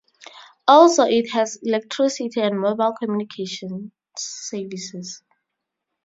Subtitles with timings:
[0.67, 5.21] Also it has electricity and mobile communications services.